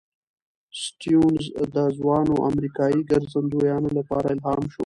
[0.83, 1.43] سټيونز
[1.75, 4.79] د ځوانو امریکايي ګرځندویانو لپاره الهام شو.